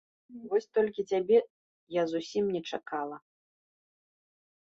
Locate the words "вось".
0.51-0.63